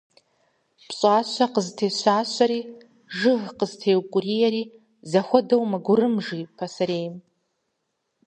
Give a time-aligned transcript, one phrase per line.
[0.87, 2.61] Пщӏащэ къызытещащэри,
[3.17, 4.63] жыг къызытеукӏуриери
[5.09, 7.13] зэхуэдэу мэгурым, жи пасэрейм.